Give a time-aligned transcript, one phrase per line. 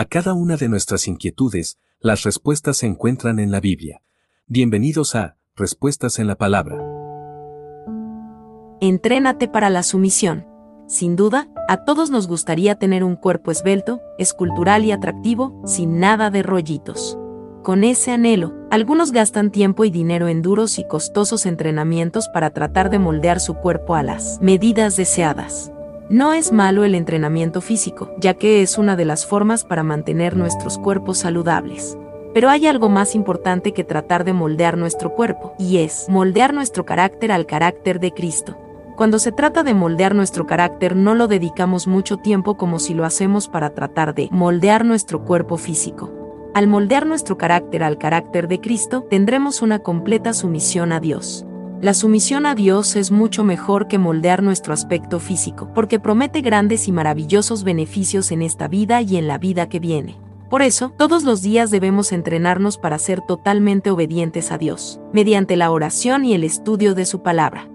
[0.00, 4.00] A cada una de nuestras inquietudes, las respuestas se encuentran en la Biblia.
[4.46, 6.78] Bienvenidos a Respuestas en la Palabra.
[8.80, 10.46] Entrénate para la sumisión.
[10.86, 16.30] Sin duda, a todos nos gustaría tener un cuerpo esbelto, escultural y atractivo, sin nada
[16.30, 17.18] de rollitos.
[17.62, 22.88] Con ese anhelo, algunos gastan tiempo y dinero en duros y costosos entrenamientos para tratar
[22.88, 25.70] de moldear su cuerpo a las medidas deseadas.
[26.10, 30.36] No es malo el entrenamiento físico, ya que es una de las formas para mantener
[30.36, 31.96] nuestros cuerpos saludables.
[32.34, 36.84] Pero hay algo más importante que tratar de moldear nuestro cuerpo, y es moldear nuestro
[36.84, 38.58] carácter al carácter de Cristo.
[38.96, 43.04] Cuando se trata de moldear nuestro carácter no lo dedicamos mucho tiempo como si lo
[43.04, 46.10] hacemos para tratar de moldear nuestro cuerpo físico.
[46.54, 51.46] Al moldear nuestro carácter al carácter de Cristo, tendremos una completa sumisión a Dios.
[51.80, 56.86] La sumisión a Dios es mucho mejor que moldear nuestro aspecto físico, porque promete grandes
[56.88, 60.20] y maravillosos beneficios en esta vida y en la vida que viene.
[60.50, 65.70] Por eso, todos los días debemos entrenarnos para ser totalmente obedientes a Dios, mediante la
[65.70, 67.70] oración y el estudio de su palabra.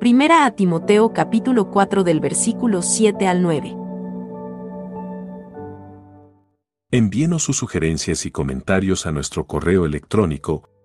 [0.00, 3.74] Primera a Timoteo capítulo 4 del versículo 7 al 9.
[6.90, 10.69] Envíenos sus sugerencias y comentarios a nuestro correo electrónico